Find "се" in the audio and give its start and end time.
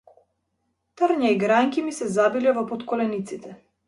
1.97-2.07